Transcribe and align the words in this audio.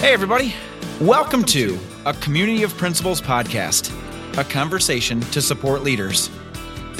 Hey, 0.00 0.14
everybody. 0.14 0.54
Welcome 0.98 1.44
to 1.44 1.78
a 2.06 2.14
Community 2.14 2.62
of 2.62 2.74
Principals 2.78 3.20
podcast, 3.20 3.92
a 4.38 4.44
conversation 4.44 5.20
to 5.20 5.42
support 5.42 5.82
leaders. 5.82 6.30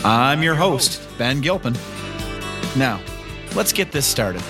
I'm 0.05 0.43
your 0.43 0.55
host, 0.55 1.01
Ben 1.17 1.41
Gilpin. 1.41 1.73
Now, 2.77 3.01
let's 3.57 3.73
get 3.73 3.91
this 3.91 4.05
started. 4.05 4.43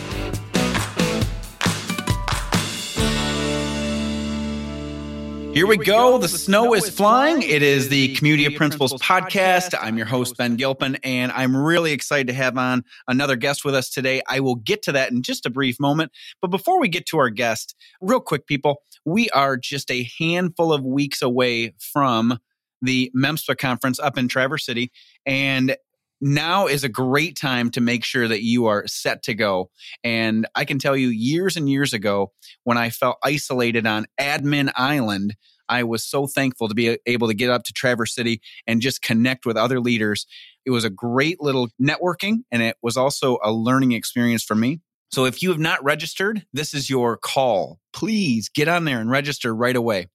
Here 5.52 5.66
we 5.66 5.76
go. 5.78 6.16
The 6.18 6.28
snow 6.28 6.74
is 6.74 6.88
flying. 6.88 7.42
It 7.42 7.62
is 7.62 7.88
the 7.88 8.14
Community 8.14 8.46
of 8.46 8.54
Principals 8.54 8.92
podcast. 8.94 9.74
I'm 9.78 9.96
your 9.96 10.06
host, 10.06 10.36
Ben 10.36 10.54
Gilpin, 10.54 10.96
and 11.02 11.32
I'm 11.32 11.56
really 11.56 11.90
excited 11.90 12.28
to 12.28 12.32
have 12.34 12.56
on 12.56 12.84
another 13.08 13.34
guest 13.34 13.64
with 13.64 13.74
us 13.74 13.90
today. 13.90 14.22
I 14.28 14.38
will 14.38 14.54
get 14.54 14.82
to 14.82 14.92
that 14.92 15.10
in 15.10 15.22
just 15.22 15.46
a 15.46 15.50
brief 15.50 15.80
moment. 15.80 16.12
But 16.40 16.52
before 16.52 16.80
we 16.80 16.88
get 16.88 17.04
to 17.06 17.18
our 17.18 17.30
guest, 17.30 17.74
real 18.00 18.20
quick, 18.20 18.46
people, 18.46 18.82
we 19.04 19.28
are 19.30 19.56
just 19.56 19.90
a 19.90 20.08
handful 20.20 20.72
of 20.72 20.84
weeks 20.84 21.20
away 21.20 21.74
from 21.78 22.38
the 22.80 23.10
MEMSPA 23.16 23.58
conference 23.58 23.98
up 23.98 24.16
in 24.16 24.28
Traverse 24.28 24.64
City. 24.64 24.92
And 25.26 25.76
now 26.20 26.66
is 26.66 26.84
a 26.84 26.88
great 26.88 27.36
time 27.36 27.70
to 27.70 27.80
make 27.80 28.04
sure 28.04 28.28
that 28.28 28.42
you 28.42 28.66
are 28.66 28.86
set 28.86 29.22
to 29.24 29.34
go. 29.34 29.70
And 30.04 30.46
I 30.54 30.64
can 30.64 30.78
tell 30.78 30.96
you, 30.96 31.08
years 31.08 31.56
and 31.56 31.68
years 31.68 31.92
ago, 31.92 32.32
when 32.64 32.78
I 32.78 32.90
felt 32.90 33.18
isolated 33.24 33.86
on 33.86 34.06
Admin 34.20 34.70
Island, 34.76 35.34
I 35.68 35.84
was 35.84 36.04
so 36.04 36.26
thankful 36.26 36.68
to 36.68 36.74
be 36.74 36.98
able 37.06 37.28
to 37.28 37.34
get 37.34 37.50
up 37.50 37.62
to 37.64 37.72
Traverse 37.72 38.14
City 38.14 38.40
and 38.66 38.80
just 38.80 39.02
connect 39.02 39.46
with 39.46 39.56
other 39.56 39.80
leaders. 39.80 40.26
It 40.66 40.70
was 40.70 40.84
a 40.84 40.90
great 40.90 41.40
little 41.40 41.68
networking, 41.80 42.38
and 42.50 42.60
it 42.62 42.76
was 42.82 42.96
also 42.96 43.38
a 43.42 43.52
learning 43.52 43.92
experience 43.92 44.42
for 44.42 44.56
me. 44.56 44.80
So 45.12 45.24
if 45.24 45.42
you 45.42 45.48
have 45.50 45.58
not 45.58 45.82
registered, 45.82 46.44
this 46.52 46.74
is 46.74 46.90
your 46.90 47.16
call. 47.16 47.78
Please 47.92 48.48
get 48.48 48.68
on 48.68 48.84
there 48.84 49.00
and 49.00 49.10
register 49.10 49.54
right 49.54 49.74
away. 49.74 50.08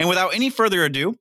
And 0.00 0.08
without 0.08 0.34
any 0.34 0.50
further 0.50 0.84
ado, 0.84 1.14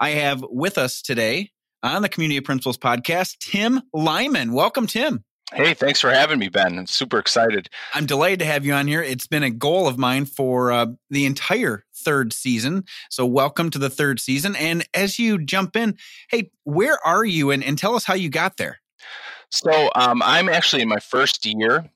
I 0.00 0.10
have 0.10 0.44
with 0.48 0.76
us 0.76 1.00
today 1.00 1.50
on 1.84 2.00
the 2.02 2.08
Community 2.08 2.38
of 2.38 2.44
Principals 2.44 2.78
podcast, 2.78 3.38
Tim 3.38 3.82
Lyman. 3.92 4.52
Welcome, 4.52 4.86
Tim. 4.86 5.22
Hey, 5.52 5.74
thanks 5.74 6.00
for 6.00 6.10
having 6.10 6.38
me, 6.38 6.48
Ben. 6.48 6.78
I'm 6.78 6.86
super 6.86 7.18
excited. 7.18 7.68
I'm 7.92 8.06
delighted 8.06 8.38
to 8.38 8.46
have 8.46 8.64
you 8.64 8.72
on 8.72 8.88
here. 8.88 9.02
It's 9.02 9.26
been 9.26 9.42
a 9.42 9.50
goal 9.50 9.86
of 9.86 9.98
mine 9.98 10.24
for 10.24 10.72
uh, 10.72 10.86
the 11.10 11.26
entire 11.26 11.84
third 11.94 12.32
season. 12.32 12.84
So, 13.10 13.26
welcome 13.26 13.68
to 13.70 13.78
the 13.78 13.90
third 13.90 14.18
season. 14.18 14.56
And 14.56 14.88
as 14.94 15.18
you 15.18 15.44
jump 15.44 15.76
in, 15.76 15.98
hey, 16.30 16.50
where 16.64 16.98
are 17.06 17.24
you? 17.24 17.50
And, 17.50 17.62
and 17.62 17.76
tell 17.76 17.94
us 17.94 18.04
how 18.04 18.14
you 18.14 18.30
got 18.30 18.56
there. 18.56 18.80
So, 19.50 19.90
um, 19.94 20.22
I'm 20.22 20.48
actually 20.48 20.82
in 20.82 20.88
my 20.88 21.00
first 21.00 21.44
year 21.44 21.88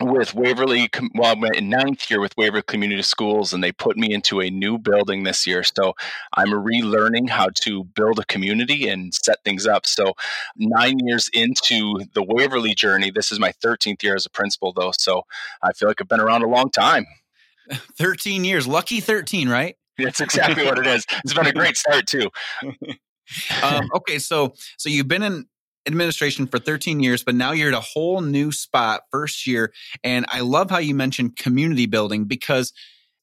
with 0.00 0.34
Waverly, 0.34 0.90
well, 1.14 1.32
I'm 1.32 1.44
in 1.54 1.68
ninth 1.68 2.10
year 2.10 2.20
with 2.20 2.36
Waverly 2.36 2.62
Community 2.62 3.02
Schools, 3.02 3.52
and 3.52 3.62
they 3.62 3.70
put 3.70 3.96
me 3.96 4.12
into 4.12 4.40
a 4.40 4.50
new 4.50 4.76
building 4.76 5.22
this 5.22 5.46
year. 5.46 5.62
So 5.62 5.94
I'm 6.34 6.48
relearning 6.48 7.28
how 7.28 7.50
to 7.62 7.84
build 7.84 8.18
a 8.18 8.24
community 8.24 8.88
and 8.88 9.14
set 9.14 9.44
things 9.44 9.66
up. 9.66 9.86
So 9.86 10.14
nine 10.56 10.98
years 10.98 11.30
into 11.32 12.00
the 12.12 12.22
Waverly 12.22 12.74
journey, 12.74 13.10
this 13.10 13.30
is 13.30 13.38
my 13.38 13.52
13th 13.64 14.02
year 14.02 14.16
as 14.16 14.26
a 14.26 14.30
principal, 14.30 14.72
though. 14.72 14.92
So 14.98 15.22
I 15.62 15.72
feel 15.72 15.88
like 15.88 16.00
I've 16.00 16.08
been 16.08 16.20
around 16.20 16.42
a 16.42 16.48
long 16.48 16.70
time. 16.70 17.06
13 17.96 18.44
years, 18.44 18.66
lucky 18.66 19.00
13, 19.00 19.48
right? 19.48 19.76
That's 19.98 20.20
exactly 20.20 20.64
what 20.64 20.78
it 20.78 20.86
is. 20.86 21.06
It's 21.24 21.34
been 21.34 21.46
a 21.46 21.52
great 21.52 21.76
start 21.76 22.06
too. 22.06 22.28
um, 23.62 23.88
okay, 23.94 24.18
so 24.18 24.54
so 24.76 24.88
you've 24.88 25.08
been 25.08 25.22
in 25.22 25.46
administration 25.86 26.46
for 26.46 26.58
13 26.58 27.00
years, 27.00 27.22
but 27.22 27.34
now 27.34 27.52
you're 27.52 27.68
at 27.68 27.74
a 27.74 27.80
whole 27.80 28.20
new 28.20 28.52
spot 28.52 29.02
first 29.10 29.46
year. 29.46 29.72
And 30.02 30.26
I 30.28 30.40
love 30.40 30.70
how 30.70 30.78
you 30.78 30.94
mentioned 30.94 31.36
community 31.36 31.86
building 31.86 32.24
because 32.24 32.72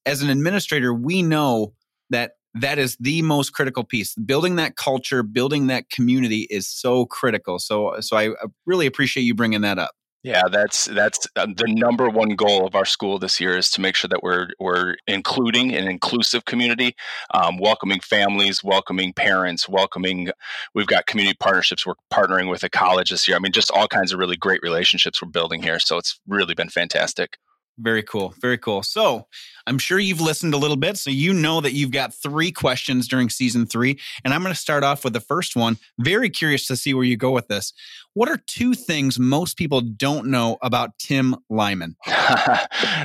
as 0.06 0.22
an 0.22 0.30
administrator, 0.30 0.94
we 0.94 1.22
know 1.23 1.73
that 2.09 2.34
that 2.54 2.78
is 2.78 2.98
the 3.00 3.22
most 3.22 3.52
critical 3.54 3.84
piece. 3.84 4.14
Building 4.16 4.58
that 4.58 4.76
culture, 4.76 5.23
building 5.23 5.67
that 5.67 5.89
community 5.89 6.48
is 6.49 6.67
so 6.67 7.05
critical. 7.05 7.60
So, 7.60 7.99
so 8.02 8.17
I 8.17 8.32
really 8.66 8.86
appreciate 8.86 9.23
you 9.23 9.33
bringing 9.33 9.61
that 9.61 9.80
up. 9.80 9.92
Yeah, 10.23 10.43
that's 10.52 10.86
that's 10.86 11.26
uh, 11.36 11.48
the 11.48 11.65
number 11.67 12.08
one 12.08 12.36
goal 12.36 12.67
of 12.67 12.76
our 12.76 12.86
school 12.86 13.17
this 13.17 13.39
year 13.39 13.58
is 13.58 13.71
to 13.71 13.82
make 13.82 13.95
sure 13.95 14.08
that 14.09 14.21
we're 14.21 14.49
we're 14.59 14.98
including 15.08 15.73
an 15.73 15.87
inclusive 15.87 16.45
community, 16.45 16.95
um, 17.33 17.58
welcoming 17.58 18.02
families, 18.02 18.64
welcoming 18.64 19.14
parents, 19.14 19.67
welcoming. 19.67 20.30
We've 20.76 20.86
got 20.86 21.08
community 21.08 21.37
partnerships. 21.39 21.87
We're 21.87 21.95
partnering 22.14 22.52
with 22.52 22.64
a 22.64 22.70
college 22.70 23.10
this 23.10 23.27
year. 23.27 23.36
I 23.36 23.39
mean, 23.39 23.52
just 23.52 23.71
all 23.71 23.87
kinds 23.87 24.14
of 24.14 24.20
really 24.20 24.37
great 24.37 24.61
relationships 24.61 25.23
we're 25.23 25.30
building 25.30 25.64
here. 25.64 25.80
So 25.80 25.98
it's 25.98 26.20
really 26.27 26.54
been 26.54 26.70
fantastic. 26.70 27.37
Very 27.81 28.04
cool. 28.04 28.33
Very 28.39 28.58
cool. 28.58 28.83
So 28.83 29.27
I'm 29.65 29.80
sure 29.80 29.98
you've 29.98 30.21
listened 30.21 30.54
a 30.54 30.58
little 30.58 30.77
bit. 30.77 30.98
So 30.98 31.10
you 31.10 31.33
know 31.33 31.61
that 31.61 31.73
you've 31.73 31.92
got 31.92 32.14
three 32.14 32.52
questions 32.52 33.08
during 33.08 33.30
season 33.30 33.65
three. 33.65 33.99
And 34.23 34.33
I'm 34.33 34.42
going 34.43 34.54
to 34.54 34.60
start 34.60 34.83
off 34.83 35.04
with 35.04 35.14
the 35.14 35.20
first 35.20 35.55
one. 35.55 35.77
Very 35.98 36.30
curious 36.30 36.67
to 36.67 36.76
see 36.76 36.93
where 36.93 37.05
you 37.05 37.17
go 37.17 37.31
with 37.31 37.48
this. 37.48 37.73
What 38.14 38.27
are 38.27 38.38
two 38.45 38.73
things 38.73 39.17
most 39.17 39.58
people 39.58 39.80
don't 39.80 40.27
know 40.27 40.58
about 40.61 40.99
Tim 40.99 41.36
Lyman? 41.49 41.95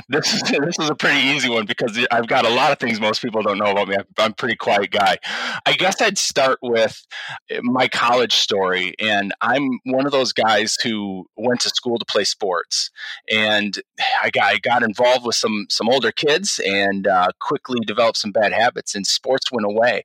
this, 0.09 0.33
is, 0.33 0.41
this 0.41 0.79
is 0.79 0.89
a 0.89 0.95
pretty 0.95 1.19
easy 1.19 1.49
one 1.49 1.65
because 1.65 1.97
I've 2.11 2.27
got 2.27 2.45
a 2.45 2.49
lot 2.49 2.73
of 2.73 2.79
things 2.79 2.99
most 2.99 3.21
people 3.21 3.41
don't 3.41 3.57
know 3.57 3.71
about 3.71 3.87
me. 3.87 3.95
I'm 4.17 4.31
a 4.31 4.33
pretty 4.33 4.57
quiet 4.57 4.91
guy. 4.91 5.17
I 5.65 5.73
guess 5.73 6.01
I'd 6.01 6.17
start 6.17 6.59
with 6.61 7.05
eh, 7.49 7.61
my 7.63 7.87
college 7.87 8.33
story. 8.33 8.95
And 8.99 9.33
I'm 9.39 9.79
one 9.85 10.05
of 10.05 10.11
those 10.11 10.33
guys 10.33 10.75
who 10.83 11.25
went 11.37 11.61
to 11.61 11.69
school 11.69 11.97
to 11.99 12.05
play 12.05 12.25
sports. 12.25 12.91
And 13.31 13.79
I 14.21 14.29
got, 14.29 14.43
I 14.43 14.57
got 14.57 14.83
involved 14.83 15.25
with 15.25 15.35
some, 15.35 15.67
some 15.69 15.87
older 15.87 16.11
kids 16.11 16.59
and 16.65 17.07
uh, 17.07 17.29
quickly 17.39 17.79
developed 17.85 18.17
some 18.17 18.31
bad 18.31 18.51
habits, 18.51 18.93
and 18.93 19.07
sports 19.07 19.51
went 19.53 19.65
away 19.65 20.03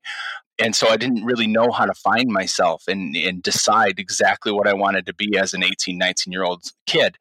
and 0.63 0.77
so 0.77 0.89
I 0.89 0.97
didn't 0.97 1.25
really 1.25 1.49
know 1.49 1.73
how 1.73 1.87
to 1.87 1.93
find 1.93 2.31
myself 2.31 2.85
and, 2.87 3.17
and 3.17 3.43
decide 3.43 3.99
exactly 3.99 4.53
what 4.53 4.69
I 4.69 4.75
wanted 4.75 5.07
to 5.07 5.15
be 5.15 5.37
as 5.37 5.55
an 5.55 5.65
18, 5.65 5.99
19 5.99 6.33
year 6.33 6.45
old 6.45 6.63
kid. 6.87 7.19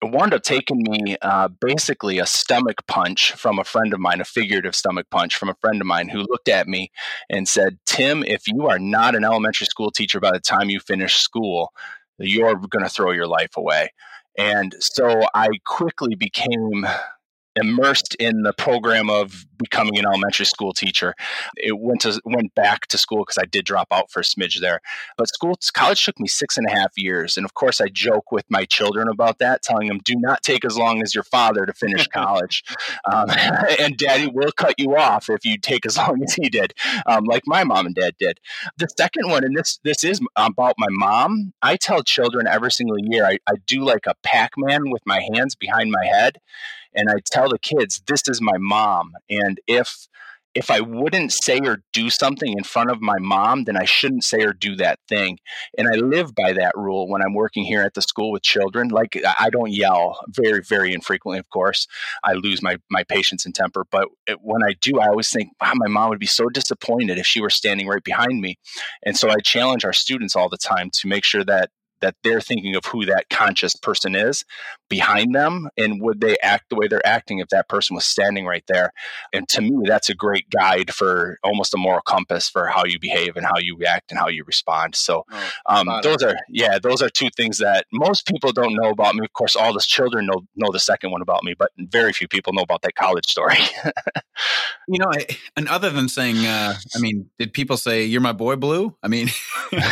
It 0.00 0.10
wound 0.10 0.32
up 0.32 0.42
taking 0.42 0.82
me 0.88 1.18
uh, 1.20 1.48
basically 1.48 2.18
a 2.18 2.24
stomach 2.24 2.78
punch 2.88 3.32
from 3.32 3.58
a 3.58 3.64
friend 3.64 3.92
of 3.92 4.00
mine, 4.00 4.22
a 4.22 4.24
figurative 4.24 4.74
stomach 4.74 5.06
punch 5.10 5.36
from 5.36 5.50
a 5.50 5.56
friend 5.60 5.78
of 5.82 5.86
mine 5.86 6.08
who 6.08 6.20
looked 6.20 6.48
at 6.48 6.68
me 6.68 6.90
and 7.28 7.46
said, 7.46 7.78
Tim, 7.84 8.24
if 8.24 8.48
you 8.48 8.66
are 8.66 8.78
not 8.78 9.14
an 9.14 9.24
elementary 9.24 9.66
school 9.66 9.90
teacher 9.90 10.18
by 10.18 10.30
the 10.32 10.40
time 10.40 10.70
you 10.70 10.80
finish 10.80 11.16
school, 11.16 11.74
you're 12.16 12.54
going 12.54 12.84
to 12.84 12.88
throw 12.88 13.10
your 13.10 13.26
life 13.26 13.58
away. 13.58 13.90
And 14.38 14.74
so 14.80 15.26
I 15.34 15.48
quickly 15.66 16.14
became 16.14 16.86
immersed 17.56 18.14
in 18.16 18.42
the 18.42 18.52
program 18.52 19.10
of 19.10 19.44
becoming 19.58 19.98
an 19.98 20.06
elementary 20.06 20.46
school 20.46 20.72
teacher. 20.72 21.14
It 21.56 21.78
went 21.78 22.02
to 22.02 22.20
went 22.24 22.54
back 22.54 22.86
to 22.88 22.98
school 22.98 23.20
because 23.20 23.38
I 23.38 23.46
did 23.46 23.64
drop 23.64 23.88
out 23.90 24.10
for 24.10 24.20
a 24.20 24.22
smidge 24.22 24.60
there. 24.60 24.80
But 25.16 25.28
school 25.28 25.54
college 25.74 26.04
took 26.04 26.18
me 26.18 26.28
six 26.28 26.56
and 26.56 26.66
a 26.66 26.70
half 26.70 26.92
years, 26.96 27.36
and 27.36 27.44
of 27.44 27.54
course 27.54 27.80
I 27.80 27.88
joke 27.88 28.32
with 28.32 28.44
my 28.48 28.64
children 28.64 29.08
about 29.08 29.38
that, 29.38 29.62
telling 29.62 29.88
them, 29.88 30.00
"Do 30.04 30.14
not 30.16 30.42
take 30.42 30.64
as 30.64 30.78
long 30.78 31.02
as 31.02 31.14
your 31.14 31.24
father 31.24 31.66
to 31.66 31.72
finish 31.72 32.06
college, 32.12 32.64
um, 33.10 33.30
and 33.80 33.96
Daddy 33.96 34.28
will 34.28 34.52
cut 34.52 34.74
you 34.78 34.96
off 34.96 35.28
if 35.28 35.44
you 35.44 35.58
take 35.58 35.86
as 35.86 35.96
long 35.96 36.22
as 36.22 36.34
he 36.34 36.48
did, 36.48 36.74
um, 37.06 37.24
like 37.24 37.42
my 37.46 37.64
mom 37.64 37.86
and 37.86 37.94
dad 37.94 38.14
did." 38.18 38.38
The 38.78 38.88
second 38.96 39.28
one, 39.28 39.44
and 39.44 39.56
this 39.56 39.78
this 39.84 40.04
is 40.04 40.20
about 40.36 40.74
my 40.78 40.88
mom. 40.90 41.52
I 41.62 41.76
tell 41.76 42.02
children 42.02 42.46
every 42.46 42.72
single 42.72 42.98
year 42.98 43.24
I, 43.24 43.38
I 43.46 43.54
do 43.66 43.84
like 43.84 44.06
a 44.06 44.14
Pac-Man 44.22 44.90
with 44.90 45.02
my 45.06 45.20
hands 45.32 45.54
behind 45.54 45.90
my 45.90 46.04
head 46.04 46.38
and 46.94 47.08
I 47.08 47.16
tell 47.24 47.48
the 47.48 47.58
kids, 47.58 48.02
"This 48.06 48.22
is 48.28 48.40
my 48.40 48.58
mom," 48.58 49.12
and 49.28 49.60
if 49.66 50.08
if 50.54 50.70
I 50.70 50.80
wouldn't 50.80 51.32
say 51.32 51.60
or 51.60 51.82
do 51.92 52.10
something 52.10 52.52
in 52.56 52.64
front 52.64 52.90
of 52.90 53.00
my 53.00 53.18
mom, 53.20 53.64
then 53.64 53.76
I 53.76 53.84
shouldn't 53.84 54.24
say 54.24 54.42
or 54.42 54.52
do 54.52 54.74
that 54.76 54.98
thing. 55.08 55.38
And 55.78 55.86
I 55.86 55.92
live 55.92 56.34
by 56.34 56.52
that 56.54 56.72
rule 56.74 57.08
when 57.08 57.22
I'm 57.22 57.34
working 57.34 57.64
here 57.64 57.82
at 57.82 57.94
the 57.94 58.02
school 58.02 58.32
with 58.32 58.42
children. 58.42 58.88
Like 58.88 59.16
I 59.38 59.48
don't 59.50 59.70
yell 59.70 60.18
very, 60.28 60.62
very 60.68 60.92
infrequently, 60.92 61.38
of 61.38 61.48
course. 61.50 61.86
I 62.24 62.32
lose 62.32 62.62
my, 62.62 62.78
my 62.90 63.04
patience 63.04 63.46
and 63.46 63.54
temper. 63.54 63.86
But 63.90 64.08
when 64.40 64.64
I 64.64 64.74
do, 64.80 64.98
I 64.98 65.08
always 65.08 65.30
think, 65.30 65.52
wow, 65.60 65.72
my 65.76 65.88
mom 65.88 66.10
would 66.10 66.18
be 66.18 66.26
so 66.26 66.48
disappointed 66.48 67.18
if 67.18 67.26
she 67.26 67.40
were 67.40 67.50
standing 67.50 67.86
right 67.86 68.02
behind 68.02 68.40
me. 68.40 68.58
And 69.04 69.16
so 69.16 69.30
I 69.30 69.36
challenge 69.36 69.84
our 69.84 69.92
students 69.92 70.34
all 70.34 70.48
the 70.48 70.58
time 70.58 70.90
to 70.94 71.08
make 71.08 71.24
sure 71.24 71.44
that 71.44 71.70
that 72.00 72.16
they're 72.22 72.40
thinking 72.40 72.76
of 72.76 72.84
who 72.84 73.04
that 73.06 73.28
conscious 73.30 73.74
person 73.76 74.14
is 74.14 74.44
behind 74.88 75.34
them 75.34 75.68
and 75.76 76.02
would 76.02 76.20
they 76.20 76.36
act 76.42 76.68
the 76.68 76.76
way 76.76 76.88
they're 76.88 77.06
acting 77.06 77.38
if 77.38 77.48
that 77.48 77.68
person 77.68 77.94
was 77.94 78.04
standing 78.04 78.44
right 78.44 78.64
there. 78.68 78.92
And 79.32 79.48
to 79.50 79.62
me 79.62 79.84
that's 79.86 80.08
a 80.08 80.14
great 80.14 80.50
guide 80.50 80.92
for 80.92 81.38
almost 81.42 81.74
a 81.74 81.76
moral 81.76 82.02
compass 82.02 82.48
for 82.48 82.66
how 82.66 82.84
you 82.84 82.98
behave 82.98 83.36
and 83.36 83.46
how 83.46 83.58
you 83.58 83.76
react 83.76 84.10
and 84.10 84.18
how 84.18 84.28
you 84.28 84.44
respond. 84.44 84.96
So 84.96 85.24
oh, 85.30 85.50
um, 85.66 85.88
those 86.02 86.22
are 86.22 86.34
yeah 86.48 86.78
those 86.78 87.02
are 87.02 87.08
two 87.08 87.30
things 87.36 87.58
that 87.58 87.86
most 87.92 88.26
people 88.26 88.52
don't 88.52 88.74
know 88.74 88.90
about 88.90 89.14
me. 89.14 89.24
Of 89.24 89.32
course 89.32 89.56
all 89.56 89.72
the 89.72 89.80
children 89.80 90.26
know 90.26 90.42
know 90.56 90.72
the 90.72 90.80
second 90.80 91.12
one 91.12 91.22
about 91.22 91.44
me 91.44 91.54
but 91.58 91.70
very 91.78 92.12
few 92.12 92.28
people 92.28 92.52
know 92.52 92.62
about 92.62 92.82
that 92.82 92.94
college 92.94 93.26
story. 93.26 93.58
You 94.88 94.98
know 94.98 95.06
I, 95.12 95.26
and 95.56 95.68
other 95.68 95.90
than 95.90 96.08
saying 96.08 96.44
uh, 96.44 96.74
i 96.96 96.98
mean 96.98 97.30
did 97.38 97.52
people 97.52 97.76
say 97.76 98.04
you're 98.04 98.20
my 98.20 98.32
boy 98.32 98.56
blue? 98.56 98.96
I 99.02 99.08
mean 99.08 99.28
but, 99.70 99.82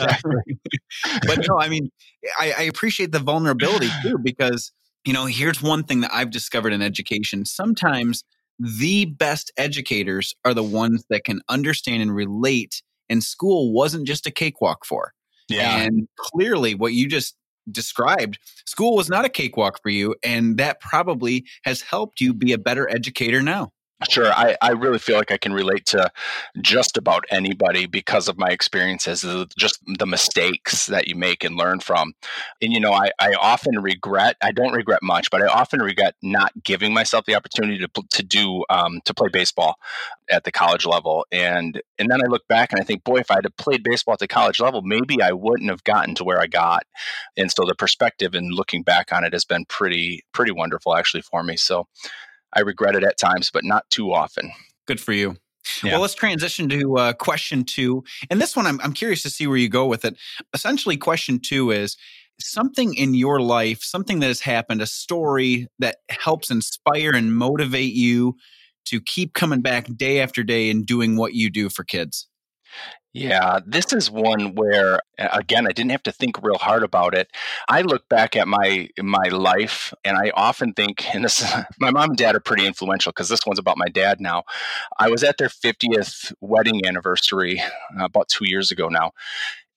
uh, 0.00 0.03
but 1.26 1.46
no, 1.48 1.58
I 1.58 1.68
mean, 1.68 1.90
I, 2.38 2.54
I 2.58 2.62
appreciate 2.62 3.12
the 3.12 3.18
vulnerability 3.18 3.88
too 4.02 4.18
because 4.18 4.72
you 5.04 5.12
know, 5.12 5.26
here's 5.26 5.62
one 5.62 5.84
thing 5.84 6.00
that 6.00 6.12
I've 6.14 6.30
discovered 6.30 6.72
in 6.72 6.80
education. 6.80 7.44
Sometimes 7.44 8.24
the 8.58 9.04
best 9.04 9.52
educators 9.56 10.34
are 10.44 10.54
the 10.54 10.62
ones 10.62 11.04
that 11.10 11.24
can 11.24 11.42
understand 11.48 12.02
and 12.02 12.14
relate, 12.14 12.82
and 13.08 13.22
school 13.22 13.72
wasn't 13.72 14.06
just 14.06 14.26
a 14.26 14.30
cakewalk 14.30 14.84
for. 14.84 15.12
Yeah. 15.48 15.82
And 15.82 16.08
clearly, 16.16 16.74
what 16.74 16.94
you 16.94 17.06
just 17.06 17.36
described, 17.70 18.38
school 18.66 18.96
was 18.96 19.08
not 19.08 19.24
a 19.24 19.28
cakewalk 19.28 19.80
for 19.82 19.90
you. 19.90 20.14
And 20.22 20.58
that 20.58 20.80
probably 20.80 21.44
has 21.64 21.82
helped 21.82 22.20
you 22.20 22.32
be 22.34 22.52
a 22.52 22.58
better 22.58 22.88
educator 22.88 23.42
now. 23.42 23.72
Sure. 24.10 24.30
I, 24.32 24.56
I 24.60 24.72
really 24.72 24.98
feel 24.98 25.16
like 25.16 25.30
I 25.30 25.38
can 25.38 25.52
relate 25.52 25.86
to 25.86 26.10
just 26.60 26.98
about 26.98 27.24
anybody 27.30 27.86
because 27.86 28.28
of 28.28 28.36
my 28.36 28.50
experiences, 28.50 29.24
just 29.56 29.78
the 29.86 30.06
mistakes 30.06 30.86
that 30.86 31.06
you 31.06 31.14
make 31.14 31.44
and 31.44 31.56
learn 31.56 31.78
from. 31.80 32.12
And, 32.60 32.72
you 32.72 32.80
know, 32.80 32.92
I, 32.92 33.12
I 33.20 33.34
often 33.34 33.80
regret, 33.80 34.36
I 34.42 34.50
don't 34.50 34.74
regret 34.74 34.98
much, 35.02 35.30
but 35.30 35.42
I 35.42 35.46
often 35.46 35.80
regret 35.80 36.16
not 36.22 36.52
giving 36.64 36.92
myself 36.92 37.24
the 37.24 37.36
opportunity 37.36 37.78
to, 37.78 37.88
to 38.10 38.22
do, 38.22 38.64
um, 38.68 39.00
to 39.04 39.14
play 39.14 39.28
baseball 39.32 39.76
at 40.28 40.42
the 40.44 40.52
college 40.52 40.84
level. 40.84 41.24
And, 41.30 41.80
and 41.98 42.10
then 42.10 42.20
I 42.20 42.26
look 42.26 42.46
back 42.48 42.72
and 42.72 42.80
I 42.80 42.84
think, 42.84 43.04
boy, 43.04 43.18
if 43.18 43.30
I 43.30 43.36
had 43.36 43.56
played 43.56 43.84
baseball 43.84 44.14
at 44.14 44.18
the 44.18 44.28
college 44.28 44.60
level, 44.60 44.82
maybe 44.82 45.22
I 45.22 45.32
wouldn't 45.32 45.70
have 45.70 45.84
gotten 45.84 46.14
to 46.16 46.24
where 46.24 46.40
I 46.40 46.46
got. 46.48 46.82
And 47.36 47.50
so 47.50 47.64
the 47.64 47.76
perspective 47.76 48.34
and 48.34 48.52
looking 48.52 48.82
back 48.82 49.12
on 49.12 49.24
it 49.24 49.32
has 49.32 49.44
been 49.44 49.64
pretty, 49.66 50.24
pretty 50.32 50.52
wonderful 50.52 50.96
actually 50.96 51.22
for 51.22 51.42
me. 51.44 51.56
So, 51.56 51.86
I 52.54 52.60
regret 52.60 52.96
it 52.96 53.04
at 53.04 53.18
times, 53.18 53.50
but 53.52 53.64
not 53.64 53.88
too 53.90 54.12
often. 54.12 54.52
Good 54.86 55.00
for 55.00 55.12
you. 55.12 55.36
Yeah. 55.82 55.92
Well, 55.92 56.02
let's 56.02 56.14
transition 56.14 56.68
to 56.68 56.98
uh, 56.98 57.12
question 57.14 57.64
two. 57.64 58.04
And 58.30 58.40
this 58.40 58.54
one, 58.54 58.66
I'm, 58.66 58.80
I'm 58.82 58.92
curious 58.92 59.22
to 59.22 59.30
see 59.30 59.46
where 59.46 59.56
you 59.56 59.68
go 59.68 59.86
with 59.86 60.04
it. 60.04 60.16
Essentially, 60.52 60.96
question 60.96 61.40
two 61.40 61.70
is 61.70 61.96
something 62.40 62.94
in 62.94 63.14
your 63.14 63.40
life, 63.40 63.82
something 63.82 64.20
that 64.20 64.26
has 64.26 64.40
happened, 64.40 64.82
a 64.82 64.86
story 64.86 65.68
that 65.78 65.96
helps 66.10 66.50
inspire 66.50 67.12
and 67.12 67.34
motivate 67.34 67.94
you 67.94 68.36
to 68.86 69.00
keep 69.00 69.32
coming 69.32 69.62
back 69.62 69.86
day 69.96 70.20
after 70.20 70.42
day 70.42 70.68
and 70.70 70.84
doing 70.84 71.16
what 71.16 71.32
you 71.32 71.48
do 71.48 71.68
for 71.68 71.84
kids. 71.84 72.28
Yeah, 73.16 73.60
this 73.64 73.92
is 73.92 74.10
one 74.10 74.56
where 74.56 74.98
again 75.18 75.68
I 75.68 75.70
didn't 75.70 75.92
have 75.92 76.02
to 76.02 76.10
think 76.12 76.42
real 76.42 76.58
hard 76.58 76.82
about 76.82 77.14
it. 77.14 77.30
I 77.68 77.82
look 77.82 78.08
back 78.08 78.34
at 78.34 78.48
my 78.48 78.88
my 79.00 79.28
life 79.28 79.94
and 80.04 80.16
I 80.16 80.32
often 80.34 80.72
think 80.72 81.14
and 81.14 81.24
this 81.24 81.44
my 81.78 81.92
mom 81.92 82.10
and 82.10 82.18
dad 82.18 82.34
are 82.34 82.40
pretty 82.40 82.66
influential 82.66 83.12
because 83.12 83.28
this 83.28 83.46
one's 83.46 83.60
about 83.60 83.78
my 83.78 83.86
dad 83.86 84.20
now. 84.20 84.42
I 84.98 85.10
was 85.10 85.22
at 85.22 85.38
their 85.38 85.48
50th 85.48 86.32
wedding 86.40 86.84
anniversary 86.84 87.60
uh, 87.60 88.04
about 88.04 88.28
2 88.28 88.46
years 88.48 88.72
ago 88.72 88.88
now. 88.88 89.12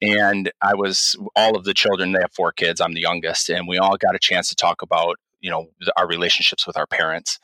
And 0.02 0.52
I 0.62 0.76
was 0.76 1.16
all 1.36 1.56
of 1.58 1.64
the 1.64 1.74
children, 1.74 2.12
they 2.12 2.22
have 2.22 2.34
four 2.34 2.52
kids, 2.52 2.82
I'm 2.82 2.94
the 2.94 3.02
youngest, 3.02 3.50
and 3.50 3.68
we 3.68 3.80
all 3.80 3.98
got 3.98 4.16
a 4.16 4.20
chance 4.20 4.50
to 4.50 4.56
talk 4.56 4.82
about 4.84 5.18
you 5.48 5.52
know 5.52 5.70
our 5.96 6.06
relationships 6.06 6.68
with 6.68 6.78
our 6.78 6.86
parents. 6.86 7.40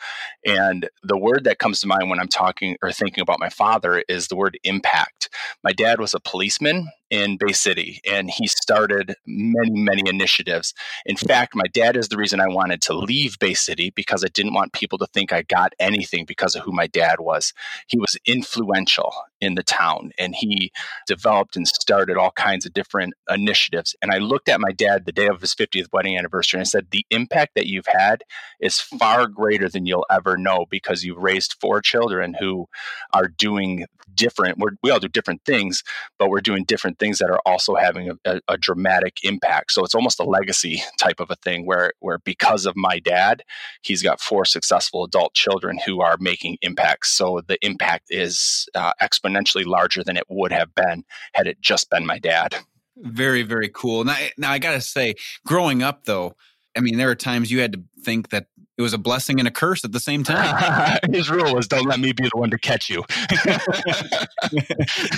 And 0.46 0.90
the 1.04 1.18
word 1.18 1.46
that 1.46 1.58
comes 1.58 1.80
to 1.80 1.88
mind 1.88 2.10
when 2.10 2.20
i'm 2.20 2.28
talking 2.28 2.76
or 2.84 2.92
thinking 2.92 3.22
about 3.22 3.40
my 3.40 3.48
father 3.48 4.04
is 4.10 4.28
the 4.28 4.36
word 4.36 4.60
impact. 4.66 5.30
My 5.64 5.72
dad 5.72 6.02
was 6.02 6.14
a 6.14 6.20
policeman 6.20 6.90
in 7.14 7.38
Bay 7.38 7.52
City, 7.52 8.02
and 8.10 8.28
he 8.28 8.48
started 8.48 9.14
many, 9.28 9.70
many 9.70 10.02
initiatives. 10.10 10.74
In 11.06 11.16
mm-hmm. 11.16 11.28
fact, 11.28 11.56
my 11.56 11.68
dad 11.72 11.96
is 11.96 12.10
the 12.10 12.18
reason 12.18 12.40
I 12.40 12.48
wanted 12.48 12.82
to 12.84 12.94
leave 12.94 13.38
Bay 13.38 13.54
City 13.54 13.92
because 13.92 14.26
I 14.26 14.30
didn't 14.30 14.56
want 14.56 14.74
people 14.74 14.98
to 14.98 15.06
think 15.14 15.32
I 15.32 15.44
got 15.44 15.74
anything 15.80 16.26
because 16.26 16.56
of 16.56 16.64
who 16.64 16.72
my 16.72 16.88
dad 16.88 17.20
was. 17.20 17.54
He 17.86 18.00
was 18.00 18.18
influential 18.26 19.14
in 19.40 19.54
the 19.54 19.62
town, 19.62 20.10
and 20.18 20.34
he 20.36 20.72
developed 21.06 21.56
and 21.56 21.68
started 21.68 22.18
all 22.18 22.32
kinds 22.32 22.66
of 22.66 22.74
different 22.74 23.14
initiatives. 23.30 23.96
And 24.02 24.12
I 24.12 24.18
looked 24.18 24.50
at 24.50 24.60
my 24.60 24.72
dad 24.72 25.06
the 25.06 25.12
day 25.12 25.28
of 25.28 25.40
his 25.40 25.54
50th 25.54 25.94
wedding 25.94 26.18
anniversary 26.18 26.58
and 26.58 26.62
I 26.62 26.66
said, 26.66 26.88
The 26.90 27.06
impact 27.12 27.52
that 27.54 27.68
you've 27.68 27.86
had 27.86 28.24
is 28.60 28.80
far 28.80 29.28
greater 29.28 29.70
than 29.70 29.86
you'll 29.86 30.08
ever 30.10 30.36
know 30.36 30.66
because 30.68 31.04
you've 31.04 31.18
raised 31.18 31.58
four 31.62 31.80
children 31.80 32.36
who 32.40 32.68
are 33.14 33.28
doing 33.28 33.86
different, 34.14 34.58
we're, 34.58 34.72
we 34.82 34.92
all 34.92 35.00
do 35.00 35.08
different 35.08 35.42
things, 35.46 35.84
but 36.18 36.30
we're 36.30 36.42
doing 36.42 36.64
different 36.64 37.00
things 37.00 37.20
that 37.20 37.30
are 37.30 37.42
also 37.46 37.76
having 37.76 38.10
a, 38.10 38.14
a, 38.26 38.42
a, 38.50 38.58
dramatic 38.58 39.18
impact. 39.24 39.72
So 39.72 39.84
it's 39.84 39.96
almost 39.96 40.20
a 40.20 40.24
legacy 40.24 40.82
type 41.00 41.20
of 41.20 41.30
a 41.30 41.36
thing 41.36 41.66
where 41.66 41.94
where 42.00 42.20
because 42.20 42.66
of 42.66 42.76
my 42.76 43.00
dad, 43.00 43.44
he's 43.82 44.02
got 44.02 44.22
four 44.22 44.46
successful 44.46 45.04
adult 45.04 45.34
children 45.34 45.80
who 45.86 46.02
are 46.02 46.18
making 46.20 46.58
impacts. 46.62 47.10
So 47.10 47.42
the 47.48 47.58
impact 47.66 48.08
is 48.10 48.68
uh, 48.76 48.94
exponentially 49.02 49.66
larger 49.66 50.04
than 50.04 50.18
it 50.18 50.26
would 50.30 50.52
have 50.52 50.74
been 50.76 51.04
had 51.34 51.48
it 51.48 51.62
just 51.62 51.90
been 51.90 52.06
my 52.06 52.20
dad. 52.20 52.56
Very 52.98 53.44
very 53.44 53.70
cool. 53.70 54.04
Now, 54.04 54.18
now 54.38 54.52
I 54.52 54.60
got 54.60 54.74
to 54.74 54.82
say, 54.82 55.16
growing 55.46 55.82
up 55.84 56.06
though. 56.06 56.36
I 56.76 56.80
mean, 56.80 56.98
there 56.98 57.10
are 57.10 57.16
times 57.16 57.52
you 57.52 57.60
had 57.60 57.74
to 57.74 57.84
think 58.04 58.30
that 58.30 58.48
it 58.78 58.82
was 58.82 58.94
a 58.94 58.98
blessing 58.98 59.40
and 59.40 59.48
a 59.48 59.52
curse 59.52 59.86
at 59.86 59.92
the 59.92 60.00
same 60.00 60.24
time. 60.24 61.00
His 61.12 61.30
rule 61.30 61.54
was 61.54 61.68
don't 61.68 61.86
let 61.86 62.00
me 62.00 62.12
be 62.12 62.24
the 62.24 62.38
one 62.38 62.50
to 62.50 62.58
catch 62.58 62.90
you. 62.90 63.04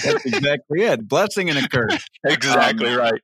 That's 0.04 0.25
exactly 0.25 0.81
it. 0.81 1.07
Blessing 1.07 1.50
and 1.50 1.60
a 1.60 1.68
curse. 1.68 2.06
Exactly 2.25 2.90
um, 2.90 3.00
right. 3.00 3.22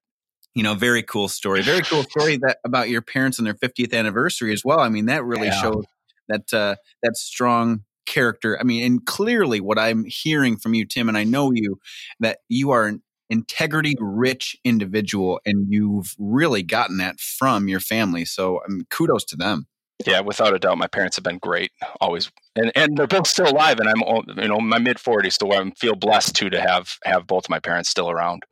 You 0.55 0.63
know, 0.63 0.73
very 0.73 1.03
cool 1.03 1.27
story. 1.27 1.61
Very 1.61 1.81
cool 1.81 2.03
story 2.03 2.37
that 2.37 2.57
about 2.65 2.89
your 2.89 3.01
parents 3.01 3.39
and 3.39 3.47
their 3.47 3.53
50th 3.53 3.93
anniversary 3.93 4.53
as 4.53 4.63
well. 4.65 4.79
I 4.79 4.89
mean, 4.89 5.05
that 5.05 5.23
really 5.23 5.47
yeah. 5.47 5.61
shows 5.61 5.85
that 6.27 6.53
uh, 6.53 6.75
that 7.03 7.17
strong 7.17 7.83
character. 8.05 8.59
I 8.59 8.63
mean, 8.63 8.83
and 8.85 9.05
clearly 9.05 9.59
what 9.61 9.79
I'm 9.79 10.05
hearing 10.05 10.57
from 10.57 10.73
you, 10.73 10.85
Tim, 10.85 11.07
and 11.07 11.17
I 11.17 11.23
know 11.23 11.51
you, 11.53 11.79
that 12.19 12.39
you 12.49 12.71
are 12.71 12.85
an 12.85 13.01
integrity 13.29 13.95
rich 13.99 14.57
individual 14.65 15.39
and 15.45 15.67
you've 15.69 16.15
really 16.19 16.63
gotten 16.63 16.97
that 16.97 17.19
from 17.19 17.67
your 17.67 17.79
family. 17.79 18.25
So 18.25 18.59
I 18.59 18.69
mean, 18.69 18.85
kudos 18.89 19.23
to 19.25 19.35
them. 19.37 19.67
Yeah, 20.05 20.21
without 20.21 20.53
a 20.53 20.59
doubt, 20.59 20.77
my 20.77 20.87
parents 20.87 21.17
have 21.17 21.23
been 21.23 21.37
great, 21.37 21.71
always, 21.99 22.31
and 22.55 22.71
and 22.75 22.97
they're 22.97 23.07
both 23.07 23.27
still 23.27 23.49
alive, 23.49 23.79
and 23.79 23.89
I'm 23.89 24.01
you 24.37 24.47
know 24.47 24.59
my 24.59 24.79
mid 24.79 24.99
forties, 24.99 25.35
so 25.35 25.51
I 25.51 25.71
feel 25.71 25.95
blessed 25.95 26.35
too 26.35 26.49
to 26.49 26.61
have 26.61 26.97
have 27.03 27.27
both 27.27 27.49
my 27.49 27.59
parents 27.59 27.89
still 27.89 28.09
around. 28.09 28.43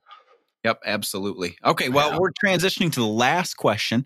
Yep, 0.66 0.82
absolutely. 0.86 1.56
Okay, 1.64 1.88
well, 1.88 2.12
yeah. 2.12 2.18
we're 2.18 2.34
transitioning 2.44 2.92
to 2.92 3.00
the 3.00 3.08
last 3.08 3.54
question, 3.54 4.06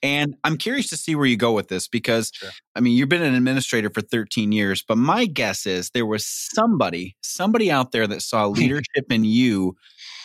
and 0.00 0.36
I'm 0.44 0.56
curious 0.56 0.88
to 0.90 0.96
see 0.96 1.16
where 1.16 1.26
you 1.26 1.36
go 1.36 1.52
with 1.52 1.66
this 1.68 1.88
because 1.88 2.30
sure. 2.32 2.50
I 2.76 2.80
mean 2.80 2.96
you've 2.96 3.08
been 3.08 3.22
an 3.22 3.34
administrator 3.34 3.90
for 3.90 4.00
13 4.00 4.52
years, 4.52 4.84
but 4.86 4.96
my 4.96 5.26
guess 5.26 5.66
is 5.66 5.90
there 5.90 6.06
was 6.06 6.24
somebody 6.24 7.16
somebody 7.20 7.70
out 7.70 7.90
there 7.90 8.06
that 8.06 8.22
saw 8.22 8.46
leadership 8.48 9.10
in 9.10 9.24
you 9.24 9.76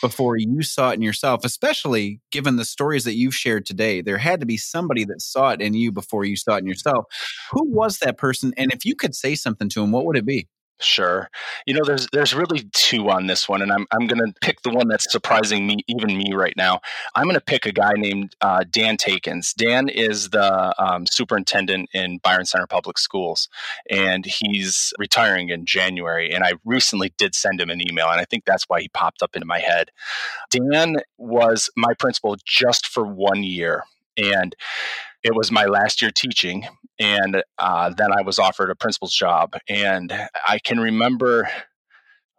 before 0.03 0.35
you 0.35 0.61
saw 0.61 0.89
it 0.89 0.95
in 0.95 1.01
yourself, 1.01 1.45
especially 1.45 2.19
given 2.29 2.57
the 2.57 2.65
stories 2.65 3.05
that 3.05 3.15
you've 3.15 3.33
shared 3.33 3.65
today. 3.65 4.01
There 4.01 4.17
had 4.17 4.41
to 4.41 4.45
be 4.45 4.57
somebody 4.57 5.05
that 5.05 5.21
saw 5.21 5.51
it 5.51 5.61
in 5.61 5.73
you 5.73 5.94
before 5.94 6.25
you 6.25 6.35
saw 6.35 6.55
it 6.55 6.59
in 6.59 6.67
yourself. 6.67 7.05
Who 7.51 7.63
was 7.69 7.99
that 7.99 8.18
person? 8.18 8.54
And 8.57 8.73
if 8.73 8.83
you 8.83 8.95
could 8.95 9.16
say 9.16 9.33
something 9.33 9.69
to 9.69 9.81
him, 9.81 9.94
what 9.94 10.06
would 10.06 10.18
it 10.18 10.25
be? 10.25 10.49
Sure. 10.83 11.30
You 11.66 11.73
know, 11.75 11.81
there's 11.85 12.07
there's 12.11 12.33
really 12.33 12.68
two 12.73 13.09
on 13.09 13.28
this 13.28 13.47
one, 13.47 13.61
and 13.61 13.71
I'm 13.71 13.87
I'm 13.92 14.06
to 14.07 14.33
pick 14.42 14.61
the 14.63 14.69
one 14.69 14.90
that's 14.90 15.09
surprising 15.09 15.66
me, 15.66 15.78
even 15.87 16.18
me 16.18 16.33
right 16.33 16.54
now. 16.57 16.81
I'm 17.16 17.30
to 17.30 17.40
pick 17.40 17.66
a 17.66 17.71
guy 17.71 17.94
named 17.95 18.35
uh, 18.42 18.66
Dan 18.69 18.97
Takens. 18.97 19.54
Dan 19.56 19.87
is 19.87 20.31
the 20.31 20.75
um, 20.78 21.06
superintendent 21.07 21.90
in 21.94 22.18
Byron 22.18 22.45
Center 22.45 22.68
Public 22.68 22.97
Schools, 22.97 23.47
and 23.90 24.25
he's 24.25 24.94
retiring 24.99 25.49
in 25.49 25.66
January. 25.66 26.33
And 26.33 26.44
I 26.44 26.54
recently 26.66 27.13
did 27.18 27.33
send 27.33 27.61
him 27.61 27.69
an 27.69 27.80
email, 27.81 28.09
and 28.09 28.19
I 28.19 28.25
think 28.25 28.44
that's 28.44 28.66
why 28.68 28.81
he 28.81 28.90
popped 28.90 29.23
up 29.23 29.35
into 29.37 29.45
my 29.45 29.59
head. 29.59 29.90
Dan 30.49 30.97
was 31.18 31.69
my 31.78 31.94
principal 31.97 32.35
just 32.45 32.87
for 32.87 33.06
one 33.06 33.44
year, 33.44 33.83
and 34.17 34.55
it 35.23 35.35
was 35.35 35.51
my 35.51 35.65
last 35.65 36.01
year 36.01 36.11
teaching 36.11 36.65
and 36.99 37.43
uh, 37.57 37.91
then 37.97 38.11
i 38.11 38.21
was 38.21 38.39
offered 38.39 38.69
a 38.69 38.75
principal's 38.75 39.13
job 39.13 39.53
and 39.67 40.13
i 40.47 40.59
can 40.63 40.79
remember 40.79 41.49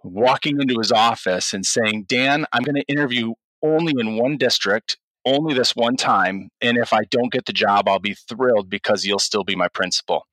walking 0.02 0.60
into 0.60 0.78
his 0.78 0.92
office 0.92 1.52
and 1.52 1.64
saying 1.64 2.04
dan 2.08 2.46
i'm 2.52 2.62
going 2.62 2.74
to 2.74 2.84
interview 2.88 3.32
only 3.62 3.94
in 3.98 4.16
one 4.16 4.36
district 4.36 4.98
only 5.26 5.54
this 5.54 5.74
one 5.74 5.96
time 5.96 6.50
and 6.60 6.76
if 6.76 6.92
i 6.92 7.02
don't 7.10 7.32
get 7.32 7.46
the 7.46 7.52
job 7.52 7.88
i'll 7.88 7.98
be 7.98 8.14
thrilled 8.14 8.68
because 8.68 9.04
you'll 9.04 9.18
still 9.18 9.44
be 9.44 9.56
my 9.56 9.68
principal. 9.68 10.26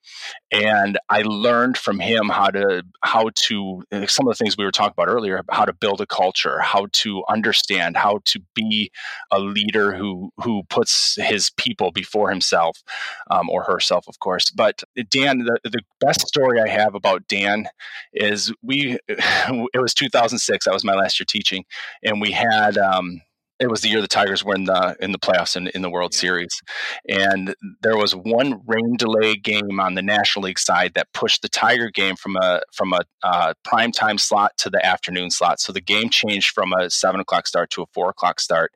And 0.51 0.99
i 1.09 1.21
learned 1.21 1.77
from 1.77 1.99
him 1.99 2.29
how 2.29 2.47
to 2.47 2.83
how 3.03 3.29
to 3.47 3.83
uh, 3.91 4.07
some 4.07 4.27
of 4.27 4.37
the 4.37 4.43
things 4.43 4.57
we 4.57 4.65
were 4.65 4.71
talking 4.71 4.93
about 4.97 5.07
earlier 5.07 5.41
how 5.49 5.65
to 5.65 5.73
build 5.73 6.01
a 6.01 6.05
culture 6.05 6.59
how 6.59 6.87
to 6.93 7.23
understand 7.29 7.97
how 7.97 8.19
to 8.25 8.39
be 8.53 8.91
a 9.31 9.39
leader 9.39 9.95
who 9.95 10.31
who 10.37 10.63
puts 10.69 11.15
his 11.15 11.51
people 11.57 11.91
before 11.91 12.29
himself 12.29 12.83
um, 13.29 13.49
or 13.49 13.63
herself 13.63 14.07
of 14.07 14.19
course. 14.19 14.49
But 14.51 14.83
dan 15.09 15.39
the, 15.39 15.59
the 15.63 15.81
best 15.99 16.27
story 16.27 16.59
i 16.59 16.67
have 16.67 16.95
about 16.95 17.27
dan 17.27 17.67
is 18.13 18.53
we 18.61 18.97
it 19.07 19.81
was 19.81 19.93
2006 19.93 20.65
that 20.65 20.73
was 20.73 20.83
my 20.83 20.95
last 20.95 21.19
year 21.19 21.25
teaching 21.27 21.65
and 22.03 22.21
we 22.21 22.31
had 22.31 22.77
um, 22.77 23.21
it 23.61 23.69
was 23.69 23.81
the 23.81 23.89
year 23.89 24.01
the 24.01 24.07
Tigers 24.07 24.43
were 24.43 24.55
in 24.55 24.65
the 24.65 24.95
in 24.99 25.11
the 25.11 25.19
playoffs 25.19 25.55
in, 25.55 25.67
in 25.67 25.83
the 25.83 25.89
World 25.89 26.13
yeah. 26.13 26.19
Series, 26.19 26.61
and 27.07 27.55
there 27.81 27.95
was 27.95 28.15
one 28.15 28.61
rain 28.65 28.97
delay 28.97 29.35
game 29.35 29.79
on 29.79 29.93
the 29.93 30.01
National 30.01 30.45
League 30.45 30.59
side 30.59 30.93
that 30.95 31.13
pushed 31.13 31.43
the 31.43 31.49
Tiger 31.49 31.89
game 31.91 32.15
from 32.15 32.35
a 32.37 32.61
from 32.73 32.91
a 32.91 33.01
uh, 33.23 33.53
prime 33.63 33.91
time 33.91 34.17
slot 34.17 34.57
to 34.57 34.69
the 34.69 34.83
afternoon 34.83 35.29
slot. 35.29 35.59
So 35.59 35.71
the 35.71 35.79
game 35.79 36.09
changed 36.09 36.49
from 36.49 36.73
a 36.73 36.89
seven 36.89 37.21
o'clock 37.21 37.47
start 37.47 37.69
to 37.71 37.83
a 37.83 37.85
four 37.93 38.09
o'clock 38.09 38.39
start. 38.39 38.71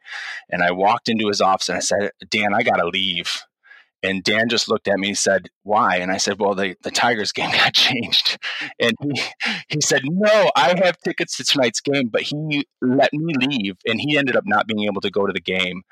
And 0.49 0.61
I 0.61 0.71
walked 0.71 1.09
into 1.09 1.27
his 1.27 1.41
office 1.41 1.69
and 1.69 1.77
I 1.77 1.81
said, 1.81 2.11
"Dan, 2.29 2.53
I 2.53 2.61
got 2.61 2.77
to 2.77 2.87
leave." 2.87 3.43
And 4.05 4.23
Dan 4.23 4.49
just 4.49 4.69
looked 4.69 4.87
at 4.87 4.99
me 4.99 5.09
and 5.09 5.17
said, 5.17 5.49
Why? 5.63 5.97
And 5.97 6.11
I 6.11 6.17
said, 6.17 6.39
Well, 6.39 6.53
the, 6.53 6.75
the 6.83 6.91
Tigers 6.91 7.31
game 7.31 7.51
got 7.51 7.73
changed. 7.73 8.37
And 8.79 8.93
he, 9.01 9.21
he 9.69 9.81
said, 9.81 10.03
No, 10.05 10.51
I 10.55 10.75
have 10.83 10.97
tickets 10.99 11.37
to 11.37 11.43
tonight's 11.43 11.81
game, 11.81 12.09
but 12.09 12.21
he 12.21 12.67
let 12.81 13.11
me 13.13 13.33
leave 13.47 13.77
and 13.85 13.99
he 13.99 14.17
ended 14.17 14.35
up 14.35 14.43
not 14.45 14.67
being 14.67 14.85
able 14.85 15.01
to 15.01 15.11
go 15.11 15.25
to 15.25 15.33
the 15.33 15.41
game. 15.41 15.83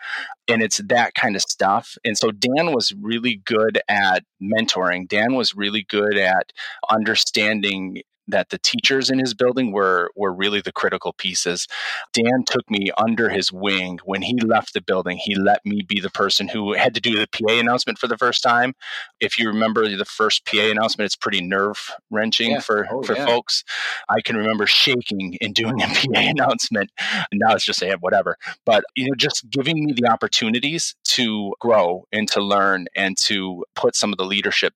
And 0.48 0.62
it's 0.62 0.78
that 0.78 1.16
kind 1.16 1.36
of 1.36 1.42
stuff. 1.42 1.98
And 2.06 2.18
so 2.18 2.32
Dan 2.32 2.72
was 2.72 2.94
really 3.02 3.42
good 3.46 3.82
at 3.88 4.24
mentoring. 4.42 5.08
Dan 5.08 5.36
was 5.36 5.56
really 5.56 5.84
good 5.84 6.18
at 6.18 6.54
understanding 6.90 8.02
that 8.28 8.50
the 8.50 8.58
teachers 8.58 9.10
in 9.10 9.20
his 9.20 9.34
building 9.34 9.72
were 9.72 10.12
were 10.16 10.34
really 10.34 10.62
the 10.62 10.72
critical 10.72 11.14
pieces. 11.14 11.68
Dan 12.14 12.44
took 12.46 12.70
me 12.70 12.90
under 12.98 13.30
his 13.30 13.52
wing 13.52 14.00
when 14.06 14.22
he 14.22 14.40
left 14.40 14.74
the 14.74 14.82
building. 14.82 15.18
He 15.18 15.36
let 15.36 15.66
me 15.66 15.82
be 15.82 16.00
the 16.00 16.10
person 16.10 16.48
who 16.48 16.74
had 16.74 16.94
to 16.96 17.02
do 17.02 17.18
the 17.18 17.28
PA 17.28 17.54
announcement 17.54 18.00
for 18.00 18.08
the 18.08 18.18
first 18.18 18.44
time. 18.44 18.74
If 19.20 19.38
you 19.38 19.48
remember 19.48 19.88
the 19.88 20.06
first 20.06 20.46
PA 20.46 20.58
announcement, 20.58 21.06
it's 21.06 21.16
pretty 21.16 21.42
nerve 21.42 21.92
wrenching 22.12 22.52
yeah. 22.52 22.60
for 22.60 22.88
oh, 22.92 23.04
for 23.04 23.16
yeah. 23.16 23.26
folks. 23.26 23.64
I 24.10 24.22
can 24.22 24.36
remember 24.36 24.68
shaking 24.68 25.38
in 25.42 25.54
doing 25.54 25.82
a 25.82 25.88
PA 25.88 26.20
announcement. 26.20 26.92
And 27.32 27.42
now 27.44 27.54
it's 27.54 27.66
just 27.66 27.80
saying 27.80 27.98
whatever. 28.00 28.38
But 28.66 28.84
you 28.96 29.08
know, 29.08 29.16
just 29.18 29.50
giving 29.50 29.84
me 29.86 29.94
the 29.94 30.08
opportunities 30.08 30.96
to 31.06 31.54
grow 31.60 32.06
and 32.12 32.28
to 32.30 32.42
learn 32.42 32.88
and 32.96 33.18
to 33.26 33.66
put 33.76 33.96
some 33.96 34.12
of 34.12 34.18
the 34.18 34.26
leadership 34.26 34.74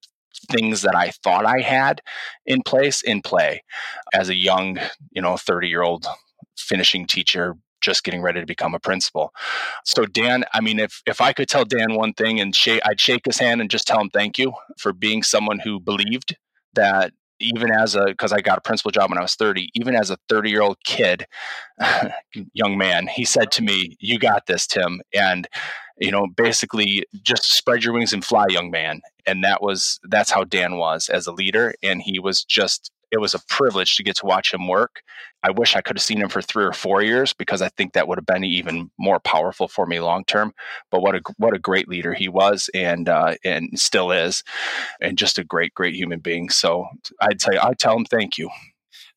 things 0.51 0.81
that 0.81 0.95
I 0.95 1.11
thought 1.23 1.45
I 1.45 1.61
had 1.61 2.01
in 2.45 2.61
place 2.61 3.01
in 3.01 3.21
play 3.21 3.63
as 4.13 4.29
a 4.29 4.35
young, 4.35 4.79
you 5.11 5.21
know, 5.21 5.37
30 5.37 5.67
year 5.67 5.83
old 5.83 6.05
finishing 6.57 7.05
teacher 7.05 7.55
just 7.81 8.03
getting 8.03 8.21
ready 8.21 8.39
to 8.39 8.45
become 8.45 8.73
a 8.73 8.79
principal. 8.79 9.33
So 9.85 10.05
Dan, 10.05 10.45
I 10.53 10.61
mean, 10.61 10.79
if 10.79 11.01
if 11.05 11.21
I 11.21 11.33
could 11.33 11.47
tell 11.47 11.65
Dan 11.65 11.95
one 11.95 12.13
thing 12.13 12.39
and 12.39 12.55
shake, 12.55 12.81
I'd 12.85 12.99
shake 12.99 13.25
his 13.25 13.37
hand 13.37 13.61
and 13.61 13.69
just 13.69 13.87
tell 13.87 13.99
him 13.99 14.09
thank 14.09 14.37
you 14.37 14.53
for 14.77 14.93
being 14.93 15.23
someone 15.23 15.59
who 15.59 15.79
believed 15.79 16.35
that 16.73 17.13
even 17.39 17.71
as 17.71 17.95
a 17.95 18.05
because 18.05 18.33
I 18.33 18.41
got 18.41 18.57
a 18.57 18.61
principal 18.61 18.91
job 18.91 19.09
when 19.09 19.19
I 19.19 19.21
was 19.21 19.35
30, 19.35 19.69
even 19.75 19.95
as 19.95 20.09
a 20.09 20.17
30 20.29 20.49
year 20.49 20.61
old 20.61 20.77
kid, 20.83 21.25
young 22.53 22.77
man, 22.77 23.07
he 23.07 23.25
said 23.25 23.51
to 23.53 23.63
me, 23.63 23.95
"You 23.99 24.19
got 24.19 24.47
this, 24.47 24.67
Tim," 24.67 25.01
and 25.13 25.47
you 25.99 26.11
know, 26.11 26.27
basically 26.27 27.05
just 27.23 27.51
spread 27.51 27.83
your 27.83 27.93
wings 27.93 28.13
and 28.13 28.23
fly, 28.23 28.45
young 28.49 28.71
man. 28.71 29.01
And 29.25 29.43
that 29.43 29.61
was 29.61 29.99
that's 30.03 30.31
how 30.31 30.43
Dan 30.43 30.77
was 30.77 31.09
as 31.09 31.27
a 31.27 31.31
leader. 31.31 31.73
And 31.83 32.01
he 32.01 32.19
was 32.19 32.43
just 32.43 32.91
it 33.11 33.21
was 33.21 33.33
a 33.33 33.39
privilege 33.47 33.95
to 33.95 34.03
get 34.03 34.17
to 34.17 34.25
watch 34.25 34.53
him 34.53 34.67
work. 34.67 35.01
I 35.43 35.51
wish 35.51 35.75
I 35.75 35.81
could 35.81 35.97
have 35.97 36.03
seen 36.03 36.21
him 36.21 36.29
for 36.29 36.41
three 36.41 36.65
or 36.65 36.73
four 36.73 37.01
years 37.01 37.31
because 37.31 37.61
I 37.61 37.69
think 37.69 37.93
that 37.93 38.07
would 38.07 38.17
have 38.17 38.25
been 38.25 38.43
even 38.43 38.91
more 38.99 39.19
powerful 39.19 39.67
for 39.67 39.85
me 39.85 39.99
long 39.99 40.25
term. 40.25 40.53
But 40.91 41.01
what 41.01 41.15
a 41.15 41.21
what 41.37 41.53
a 41.53 41.59
great 41.59 41.87
leader 41.87 42.13
he 42.13 42.27
was 42.27 42.69
and 42.73 43.07
uh, 43.07 43.35
and 43.43 43.79
still 43.79 44.11
is, 44.11 44.43
and 45.01 45.17
just 45.17 45.37
a 45.37 45.43
great 45.43 45.73
great 45.73 45.95
human 45.95 46.19
being. 46.19 46.49
So 46.49 46.87
I'd 47.21 47.41
say 47.41 47.57
I 47.61 47.73
tell 47.73 47.95
him 47.95 48.05
thank 48.05 48.37
you. 48.37 48.49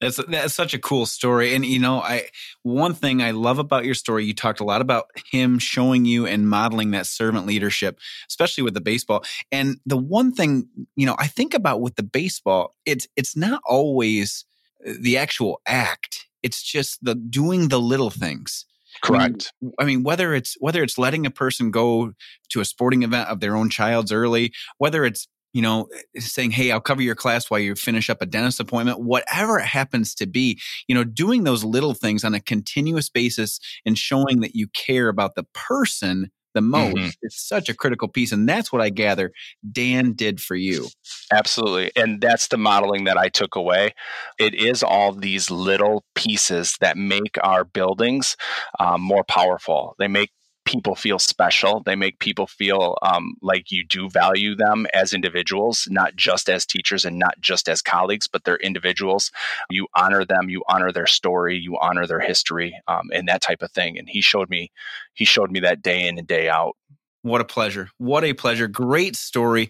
That's 0.00 0.18
that's 0.28 0.54
such 0.54 0.72
a 0.72 0.78
cool 0.78 1.04
story. 1.04 1.54
And 1.54 1.64
you 1.64 1.78
know, 1.78 2.00
I 2.00 2.28
one 2.62 2.94
thing 2.94 3.22
I 3.22 3.32
love 3.32 3.58
about 3.58 3.84
your 3.84 3.94
story, 3.94 4.24
you 4.24 4.34
talked 4.34 4.60
a 4.60 4.64
lot 4.64 4.80
about 4.80 5.06
him 5.30 5.58
showing 5.58 6.06
you 6.06 6.26
and 6.26 6.48
modeling 6.48 6.92
that 6.92 7.06
servant 7.06 7.46
leadership, 7.46 7.98
especially 8.28 8.64
with 8.64 8.74
the 8.74 8.80
baseball. 8.80 9.24
And 9.52 9.78
the 9.84 9.98
one 9.98 10.32
thing, 10.32 10.68
you 10.96 11.04
know, 11.04 11.16
I 11.18 11.26
think 11.26 11.52
about 11.52 11.82
with 11.82 11.96
the 11.96 12.02
baseball, 12.02 12.74
it's 12.86 13.06
it's 13.16 13.36
not 13.36 13.60
always 13.66 14.46
uh, 14.86 14.94
the 14.98 15.18
actual 15.18 15.60
act. 15.66 16.26
It's 16.42 16.62
just 16.62 17.04
the 17.04 17.14
doing 17.14 17.68
the 17.68 17.80
little 17.80 18.10
things. 18.10 18.64
Correct. 19.02 19.52
I 19.60 19.64
mean, 19.64 19.74
I 19.78 19.84
mean, 19.84 20.02
whether 20.02 20.34
it's 20.34 20.56
whether 20.60 20.82
it's 20.82 20.96
letting 20.96 21.26
a 21.26 21.30
person 21.30 21.70
go 21.70 22.14
to 22.50 22.60
a 22.60 22.64
sporting 22.64 23.02
event 23.02 23.28
of 23.28 23.40
their 23.40 23.54
own 23.54 23.68
child's 23.68 24.12
early, 24.12 24.52
whether 24.78 25.04
it's 25.04 25.28
you 25.52 25.62
know, 25.62 25.88
saying, 26.18 26.52
Hey, 26.52 26.70
I'll 26.70 26.80
cover 26.80 27.02
your 27.02 27.14
class 27.14 27.50
while 27.50 27.60
you 27.60 27.74
finish 27.74 28.10
up 28.10 28.22
a 28.22 28.26
dentist 28.26 28.60
appointment, 28.60 29.00
whatever 29.00 29.58
it 29.58 29.66
happens 29.66 30.14
to 30.16 30.26
be, 30.26 30.60
you 30.88 30.94
know, 30.94 31.04
doing 31.04 31.44
those 31.44 31.64
little 31.64 31.94
things 31.94 32.24
on 32.24 32.34
a 32.34 32.40
continuous 32.40 33.08
basis 33.08 33.60
and 33.84 33.98
showing 33.98 34.40
that 34.40 34.54
you 34.54 34.68
care 34.68 35.08
about 35.08 35.34
the 35.34 35.44
person 35.54 36.30
the 36.54 36.60
most 36.60 36.96
mm-hmm. 36.96 37.08
is 37.22 37.36
such 37.36 37.68
a 37.68 37.74
critical 37.74 38.08
piece. 38.08 38.32
And 38.32 38.48
that's 38.48 38.72
what 38.72 38.82
I 38.82 38.90
gather 38.90 39.32
Dan 39.70 40.12
did 40.14 40.40
for 40.40 40.56
you. 40.56 40.88
Absolutely. 41.32 41.92
And 41.94 42.20
that's 42.20 42.48
the 42.48 42.58
modeling 42.58 43.04
that 43.04 43.16
I 43.16 43.28
took 43.28 43.54
away. 43.54 43.94
It 44.38 44.54
is 44.54 44.82
all 44.82 45.12
these 45.12 45.50
little 45.50 46.04
pieces 46.14 46.76
that 46.80 46.96
make 46.96 47.36
our 47.42 47.64
buildings 47.64 48.36
um, 48.78 49.00
more 49.00 49.24
powerful. 49.24 49.94
They 49.98 50.08
make 50.08 50.30
people 50.70 50.94
feel 50.94 51.18
special. 51.18 51.80
They 51.80 51.96
make 51.96 52.20
people 52.20 52.46
feel 52.46 52.96
um, 53.02 53.34
like 53.42 53.72
you 53.72 53.84
do 53.84 54.08
value 54.08 54.54
them 54.54 54.86
as 54.94 55.12
individuals, 55.12 55.88
not 55.90 56.14
just 56.14 56.48
as 56.48 56.64
teachers 56.64 57.04
and 57.04 57.18
not 57.18 57.40
just 57.40 57.68
as 57.68 57.82
colleagues, 57.82 58.28
but 58.28 58.44
they're 58.44 58.56
individuals. 58.58 59.32
You 59.68 59.88
honor 59.96 60.24
them, 60.24 60.48
you 60.48 60.62
honor 60.68 60.92
their 60.92 61.08
story, 61.08 61.58
you 61.58 61.76
honor 61.80 62.06
their 62.06 62.20
history, 62.20 62.80
um, 62.86 63.10
and 63.12 63.26
that 63.26 63.42
type 63.42 63.62
of 63.62 63.72
thing. 63.72 63.98
And 63.98 64.08
he 64.08 64.20
showed 64.20 64.48
me, 64.48 64.70
he 65.14 65.24
showed 65.24 65.50
me 65.50 65.58
that 65.60 65.82
day 65.82 66.06
in 66.06 66.18
and 66.18 66.26
day 66.28 66.48
out. 66.48 66.76
What 67.22 67.42
a 67.42 67.44
pleasure. 67.44 67.90
What 67.98 68.24
a 68.24 68.32
pleasure. 68.32 68.66
Great 68.66 69.14
story. 69.14 69.68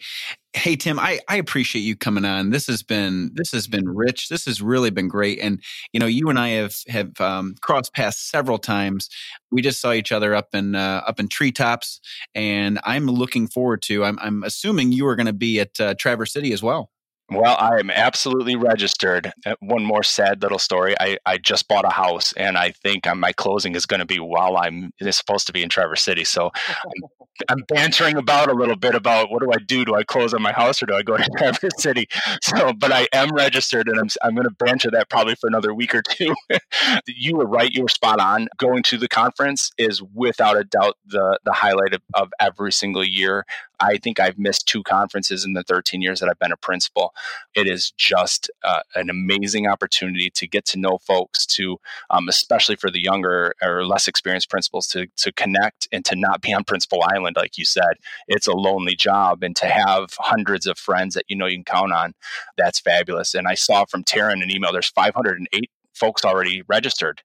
Hey 0.53 0.77
Tim, 0.77 0.99
I, 1.01 1.19
I 1.29 1.37
appreciate 1.37 1.83
you 1.83 1.97
coming 1.97 2.25
on. 2.25 2.51
This 2.51 2.67
has 2.69 2.83
been 2.83 3.31
this 3.35 3.51
has 3.53 3.67
been 3.67 3.89
rich. 3.89 4.29
This 4.29 4.45
has 4.45 4.63
really 4.63 4.91
been 4.91 5.09
great. 5.09 5.41
And 5.41 5.61
you 5.93 5.99
know, 5.99 6.07
you 6.07 6.29
and 6.29 6.39
I 6.39 6.51
have 6.51 6.77
have 6.89 7.21
um, 7.21 7.55
crossed 7.61 7.93
paths 7.93 8.21
several 8.21 8.59
times. 8.59 9.09
We 9.51 9.63
just 9.63 9.81
saw 9.81 9.93
each 9.93 10.13
other 10.13 10.35
up 10.35 10.55
in 10.55 10.77
uh, 10.77 11.03
up 11.07 11.19
in 11.19 11.29
treetops, 11.29 12.01
and 12.35 12.79
I'm 12.85 13.07
looking 13.07 13.49
forward 13.49 13.83
to. 13.83 14.05
I'm 14.05 14.19
I'm 14.21 14.45
assuming 14.45 14.93
you 14.93 15.07
are 15.09 15.17
going 15.17 15.27
to 15.27 15.33
be 15.33 15.61
at 15.61 15.81
uh, 15.81 15.95
Traverse 15.99 16.33
City 16.33 16.53
as 16.53 16.63
well. 16.63 16.91
Well, 17.33 17.57
I 17.61 17.79
am 17.79 17.91
absolutely 17.91 18.57
registered. 18.57 19.33
Uh, 19.47 19.55
one 19.61 19.85
more 19.85 20.03
sad 20.03 20.43
little 20.43 20.59
story. 20.59 20.97
I, 20.99 21.17
I 21.25 21.39
just 21.39 21.69
bought 21.69 21.85
a 21.85 21.91
house 21.91 22.33
and 22.33 22.59
I 22.59 22.73
think 22.73 23.07
my 23.15 23.33
closing 23.33 23.77
is 23.77 23.87
going 23.87 24.01
to 24.01 24.07
be 24.07 24.19
while 24.19 24.57
I'm 24.57 24.93
supposed 25.11 25.47
to 25.47 25.53
be 25.53 25.63
in 25.63 25.69
Traverse 25.69 26.03
City. 26.03 26.25
So 26.25 26.51
I'm, 26.69 27.09
I'm, 27.49 27.65
bantering 27.69 28.17
about 28.17 28.51
a 28.51 28.55
little 28.55 28.75
bit 28.75 28.97
about 28.97 29.31
what 29.31 29.43
do 29.43 29.51
I 29.53 29.59
do? 29.59 29.85
Do 29.85 29.95
I 29.95 30.03
close 30.03 30.35
on 30.35 30.43
my 30.43 30.51
house 30.51 30.83
or 30.83 30.87
do 30.87 30.95
I 30.95 31.03
go 31.03 31.17
to 31.17 31.31
Traverse 31.39 31.81
City? 31.81 32.09
So, 32.43 32.73
but 32.73 32.91
I 32.91 33.07
am 33.13 33.33
registered 33.33 33.89
and 33.89 34.01
I'm, 34.01 34.09
I'm 34.23 34.35
going 34.35 34.49
to 34.49 34.55
banter 34.65 34.91
that 34.91 35.09
probably 35.09 35.37
for 35.37 35.47
another 35.47 35.73
week 35.73 35.95
or 35.95 36.03
two. 36.03 36.35
you 37.07 37.37
were 37.37 37.47
right. 37.47 37.71
You 37.71 37.83
were 37.83 37.89
spot 37.89 38.19
on. 38.19 38.49
Going 38.59 38.83
to 38.85 38.99
the 38.99 39.09
conference 39.09 39.71
is 39.79 40.03
without 40.03 40.57
a 40.57 40.65
doubt 40.65 40.97
the, 41.07 41.39
the 41.45 41.53
highlight 41.53 41.95
of, 41.95 42.03
of 42.15 42.33
every 42.41 42.73
single 42.73 43.05
year. 43.05 43.47
I 43.81 43.97
think 43.97 44.21
I've 44.21 44.39
missed 44.39 44.67
two 44.67 44.83
conferences 44.83 45.45
in 45.45 45.55
the 45.55 45.63
13 45.63 46.03
years 46.03 46.21
that 46.21 46.29
I've 46.29 46.39
been 46.39 46.53
a 46.53 46.57
principal. 46.57 47.15
It 47.55 47.67
is 47.67 47.93
just 47.93 48.51
uh, 48.63 48.81
an 48.95 49.11
amazing 49.11 49.67
opportunity 49.67 50.31
to 50.31 50.47
get 50.47 50.65
to 50.67 50.79
know 50.79 50.99
folks, 50.99 51.47
to 51.47 51.79
um, 52.11 52.29
especially 52.29 52.77
for 52.77 52.91
the 52.91 53.03
younger 53.03 53.55
or 53.63 53.85
less 53.87 54.09
experienced 54.09 54.51
principals, 54.51 54.87
to 54.89 55.07
to 55.17 55.33
connect 55.33 55.89
and 55.93 56.05
to 56.05 56.17
not 56.17 56.41
be 56.41 56.53
on 56.53 56.65
Principal 56.65 57.03
Island, 57.15 57.37
like 57.37 57.59
you 57.59 57.65
said. 57.65 57.95
It's 58.29 58.47
a 58.47 58.53
lonely 58.53 58.97
job, 58.97 59.43
and 59.43 59.57
to 59.57 59.67
have 59.67 60.11
hundreds 60.19 60.67
of 60.67 60.79
friends 60.79 61.15
that 61.15 61.25
you 61.29 61.37
know 61.37 61.47
you 61.47 61.57
can 61.57 61.65
count 61.65 61.93
on, 61.93 62.15
that's 62.57 62.81
fabulous. 62.81 63.35
And 63.35 63.47
I 63.49 63.55
saw 63.55 63.85
from 63.85 64.05
Taryn 64.05 64.43
an 64.43 64.51
email. 64.51 64.73
There's 64.73 64.89
508 64.89 65.71
folks 65.95 66.25
already 66.25 66.63
registered 66.69 67.23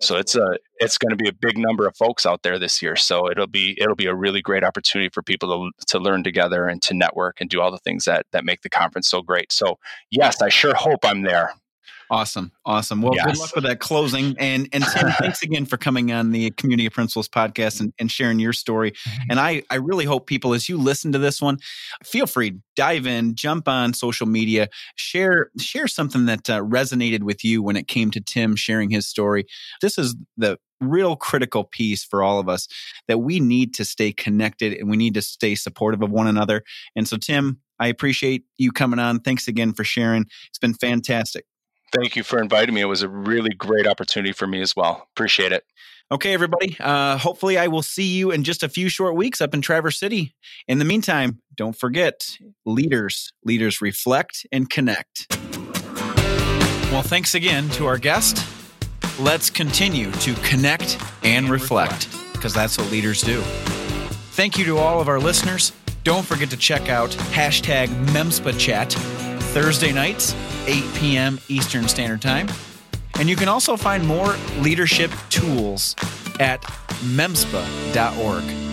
so 0.00 0.16
it's 0.16 0.36
a 0.36 0.58
it's 0.76 0.96
going 0.96 1.10
to 1.10 1.16
be 1.16 1.28
a 1.28 1.32
big 1.32 1.58
number 1.58 1.86
of 1.86 1.96
folks 1.96 2.24
out 2.24 2.42
there 2.42 2.58
this 2.58 2.80
year. 2.80 2.94
So 2.94 3.30
it'll 3.30 3.48
be 3.48 3.76
it'll 3.80 3.96
be 3.96 4.06
a 4.06 4.14
really 4.14 4.40
great 4.40 4.62
opportunity 4.62 5.10
for 5.12 5.22
people 5.22 5.70
to 5.70 5.86
to 5.86 5.98
learn 5.98 6.22
together 6.22 6.66
and 6.66 6.80
to 6.82 6.94
network 6.94 7.40
and 7.40 7.50
do 7.50 7.60
all 7.60 7.70
the 7.70 7.78
things 7.78 8.04
that 8.04 8.26
that 8.32 8.44
make 8.44 8.62
the 8.62 8.70
conference 8.70 9.08
so 9.08 9.22
great. 9.22 9.50
So 9.50 9.78
yes, 10.10 10.40
I 10.40 10.48
sure 10.48 10.74
hope 10.74 11.04
I'm 11.04 11.22
there. 11.22 11.52
Awesome. 12.10 12.52
Awesome. 12.64 13.02
Well, 13.02 13.14
yes. 13.14 13.26
good 13.26 13.38
luck 13.38 13.54
with 13.54 13.64
that 13.64 13.80
closing. 13.80 14.34
And 14.38 14.68
and 14.72 14.84
Tim, 14.84 15.10
thanks 15.20 15.42
again 15.42 15.66
for 15.66 15.76
coming 15.76 16.10
on 16.12 16.30
the 16.30 16.50
Community 16.52 16.86
of 16.86 16.92
Principals 16.92 17.28
podcast 17.28 17.80
and, 17.80 17.92
and 17.98 18.10
sharing 18.10 18.38
your 18.38 18.52
story. 18.52 18.92
Mm-hmm. 18.92 19.30
And 19.30 19.40
I, 19.40 19.62
I 19.70 19.76
really 19.76 20.04
hope 20.04 20.26
people, 20.26 20.54
as 20.54 20.68
you 20.68 20.78
listen 20.78 21.12
to 21.12 21.18
this 21.18 21.42
one, 21.42 21.58
feel 22.04 22.26
free, 22.26 22.58
dive 22.76 23.06
in, 23.06 23.34
jump 23.34 23.68
on 23.68 23.92
social 23.92 24.26
media, 24.26 24.68
share 24.96 25.50
share 25.58 25.86
something 25.86 26.26
that 26.26 26.48
uh, 26.48 26.60
resonated 26.62 27.22
with 27.22 27.44
you 27.44 27.62
when 27.62 27.76
it 27.76 27.88
came 27.88 28.10
to 28.12 28.20
Tim 28.20 28.56
sharing 28.56 28.90
his 28.90 29.06
story. 29.06 29.46
This 29.82 29.98
is 29.98 30.16
the 30.36 30.58
real 30.80 31.16
critical 31.16 31.64
piece 31.64 32.04
for 32.04 32.22
all 32.22 32.38
of 32.38 32.48
us 32.48 32.68
that 33.08 33.18
we 33.18 33.40
need 33.40 33.74
to 33.74 33.84
stay 33.84 34.12
connected 34.12 34.72
and 34.72 34.88
we 34.88 34.96
need 34.96 35.14
to 35.14 35.22
stay 35.22 35.54
supportive 35.54 36.02
of 36.02 36.10
one 36.10 36.28
another. 36.28 36.62
And 36.94 37.06
so, 37.08 37.16
Tim, 37.16 37.58
I 37.80 37.88
appreciate 37.88 38.44
you 38.56 38.72
coming 38.72 38.98
on. 38.98 39.20
Thanks 39.20 39.48
again 39.48 39.72
for 39.72 39.84
sharing. 39.84 40.26
It's 40.48 40.58
been 40.58 40.74
fantastic. 40.74 41.44
Thank 41.92 42.16
you 42.16 42.22
for 42.22 42.40
inviting 42.40 42.74
me. 42.74 42.82
It 42.82 42.86
was 42.86 43.02
a 43.02 43.08
really 43.08 43.50
great 43.50 43.86
opportunity 43.86 44.32
for 44.32 44.46
me 44.46 44.60
as 44.60 44.76
well. 44.76 45.08
Appreciate 45.14 45.52
it. 45.52 45.64
Okay, 46.10 46.32
everybody. 46.32 46.76
Uh, 46.80 47.18
hopefully, 47.18 47.58
I 47.58 47.66
will 47.66 47.82
see 47.82 48.16
you 48.16 48.30
in 48.30 48.42
just 48.42 48.62
a 48.62 48.68
few 48.68 48.88
short 48.88 49.14
weeks 49.14 49.40
up 49.40 49.52
in 49.52 49.60
Traverse 49.60 49.98
City. 49.98 50.34
In 50.66 50.78
the 50.78 50.84
meantime, 50.84 51.40
don't 51.54 51.76
forget 51.76 52.38
leaders, 52.64 53.32
leaders 53.44 53.82
reflect 53.82 54.46
and 54.50 54.70
connect. 54.70 55.26
Well, 56.90 57.02
thanks 57.02 57.34
again 57.34 57.68
to 57.70 57.84
our 57.86 57.98
guest. 57.98 58.46
Let's 59.20 59.50
continue 59.50 60.10
to 60.12 60.34
connect 60.36 60.98
and 61.22 61.50
reflect 61.50 62.08
because 62.32 62.54
that's 62.54 62.78
what 62.78 62.90
leaders 62.90 63.20
do. 63.20 63.42
Thank 64.32 64.56
you 64.56 64.64
to 64.64 64.78
all 64.78 65.00
of 65.00 65.08
our 65.08 65.20
listeners. 65.20 65.72
Don't 66.04 66.24
forget 66.24 66.48
to 66.50 66.56
check 66.56 66.88
out 66.88 67.10
hashtag 67.10 67.88
MEMSPA 68.06 68.58
chat 68.58 68.92
Thursday 69.52 69.92
nights, 69.92 70.34
8 70.68 70.84
p.m. 70.94 71.40
Eastern 71.48 71.88
Standard 71.88 72.20
Time. 72.20 72.48
And 73.18 73.28
you 73.28 73.36
can 73.36 73.48
also 73.48 73.76
find 73.76 74.06
more 74.06 74.36
leadership 74.60 75.10
tools 75.30 75.96
at 76.38 76.62
memspa.org. 77.02 78.67